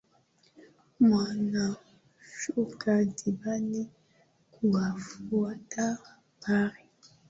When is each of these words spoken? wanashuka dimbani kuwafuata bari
wanashuka 1.11 2.89
dimbani 3.15 3.81
kuwafuata 4.53 5.85
bari 6.41 6.83